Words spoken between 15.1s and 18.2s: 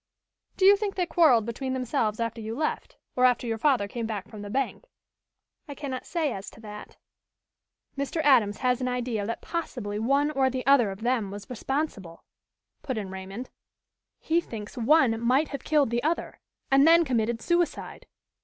might have killed the other and then committed suicide."